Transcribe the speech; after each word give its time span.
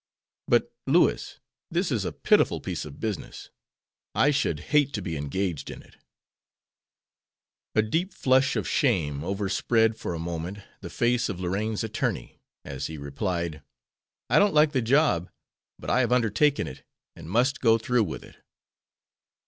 "But, 0.47 0.71
Louis, 0.87 1.37
this 1.69 1.91
is 1.91 2.05
a 2.05 2.11
pitiful 2.11 2.59
piece 2.59 2.85
of 2.85 2.99
business. 2.99 3.51
I 4.15 4.31
should 4.31 4.59
hate 4.73 4.93
to 4.93 5.01
be 5.03 5.15
engaged 5.15 5.69
in 5.69 5.83
it." 5.83 5.97
A 7.75 7.83
deep 7.83 8.11
flush 8.11 8.55
of 8.55 8.67
shame 8.67 9.23
overspread 9.23 9.95
for 9.95 10.15
a 10.15 10.17
moment 10.17 10.57
the 10.79 10.89
face 10.89 11.29
of 11.29 11.39
Lorraine's 11.39 11.83
attorney, 11.83 12.39
as 12.65 12.87
he 12.87 12.97
replied: 12.97 13.61
"I 14.27 14.39
don't 14.39 14.55
like 14.55 14.71
the 14.71 14.81
job, 14.81 15.29
but 15.77 15.91
I 15.91 15.99
have 15.99 16.11
undertaken 16.11 16.65
it, 16.65 16.81
and 17.15 17.29
must 17.29 17.61
go 17.61 17.77
through 17.77 18.05
with 18.05 18.23
it." 18.23 18.37